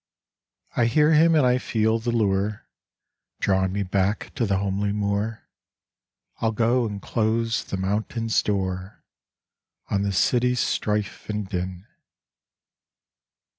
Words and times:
I 0.75 0.85
hear 0.87 1.13
him, 1.13 1.35
and 1.35 1.45
I 1.45 1.59
feel 1.59 1.99
the 1.99 2.09
lure 2.11 2.65
Drawing 3.39 3.71
me 3.71 3.83
back 3.83 4.33
to 4.33 4.47
the 4.47 4.57
homely 4.57 4.91
moor, 4.91 5.47
I'll 6.37 6.53
go 6.53 6.87
and 6.87 6.99
close 6.99 7.63
the 7.63 7.77
mountains' 7.77 8.41
door 8.41 9.03
On 9.91 10.01
the 10.01 10.11
city's 10.11 10.59
strife 10.59 11.29
and 11.29 11.47
din. 11.47 11.85